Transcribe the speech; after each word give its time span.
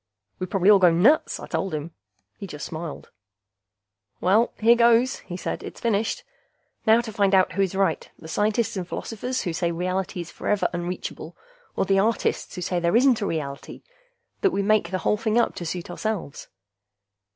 "We'd 0.39 0.49
probably 0.49 0.71
all 0.71 0.79
go 0.79 0.89
nuts!" 0.89 1.39
I 1.39 1.45
told 1.45 1.75
him. 1.75 1.91
He 2.35 2.47
just 2.47 2.65
smiled. 2.65 3.11
"Well, 4.19 4.51
here 4.57 4.73
goes," 4.75 5.17
he 5.19 5.37
said. 5.37 5.61
"It's 5.61 5.79
finished. 5.79 6.23
Now 6.87 7.01
to 7.01 7.13
find 7.13 7.35
out 7.35 7.51
who 7.51 7.61
is 7.61 7.75
right, 7.75 8.09
the 8.17 8.27
scientists 8.27 8.75
and 8.75 8.87
philosophers 8.87 9.41
who 9.43 9.53
say 9.53 9.71
reality 9.71 10.19
is 10.21 10.31
forever 10.31 10.67
unreachable, 10.73 11.37
or 11.75 11.85
the 11.85 11.99
artists 11.99 12.55
who 12.55 12.61
say 12.61 12.79
there 12.79 12.95
isn't 12.95 13.21
any 13.21 13.29
reality 13.29 13.83
that 14.41 14.49
we 14.49 14.63
make 14.63 14.89
the 14.89 14.97
whole 15.05 15.17
thing 15.17 15.37
up 15.37 15.53
to 15.53 15.67
suit 15.67 15.87
ourselves." 15.91 16.47